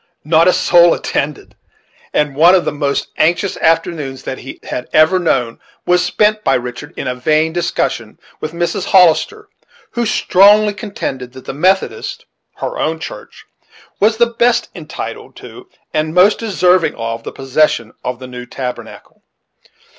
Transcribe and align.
Not 0.25 0.47
a 0.47 0.53
soul 0.53 0.95
attended; 0.95 1.55
and 2.11 2.35
one 2.35 2.55
of 2.55 2.65
the 2.65 2.71
most 2.71 3.09
anxious 3.17 3.55
afternoons 3.57 4.23
that 4.23 4.39
he 4.39 4.59
had 4.63 4.87
ever 4.93 5.19
known 5.19 5.59
was 5.85 6.03
spent 6.03 6.43
by 6.43 6.55
Richard 6.55 6.95
in 6.97 7.07
a 7.07 7.13
vain 7.13 7.53
discussion 7.53 8.17
with 8.39 8.51
Mrs. 8.51 8.85
Hollister, 8.85 9.47
who 9.91 10.07
strongly 10.07 10.73
contended 10.73 11.33
that 11.33 11.45
the 11.45 11.53
Methodist 11.53 12.25
(her 12.55 12.79
own) 12.79 12.97
church 12.99 13.45
was 13.99 14.17
the 14.17 14.25
best 14.25 14.69
entitled 14.73 15.35
to 15.35 15.69
and 15.93 16.15
most 16.15 16.39
deserving 16.39 16.95
of, 16.95 17.21
the 17.23 17.31
possession 17.31 17.93
of 18.03 18.17
the 18.17 18.25
new 18.25 18.47
tabernacle. 18.47 19.21